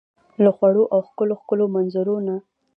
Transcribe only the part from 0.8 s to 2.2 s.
او ښکلو، ښکلو منظرو